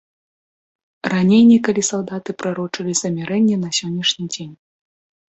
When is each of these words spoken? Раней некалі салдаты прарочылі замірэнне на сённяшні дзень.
Раней 1.13 1.41
некалі 1.49 1.83
салдаты 1.89 2.29
прарочылі 2.39 2.93
замірэнне 3.01 3.55
на 3.65 3.69
сённяшні 3.81 4.25
дзень. 4.33 4.55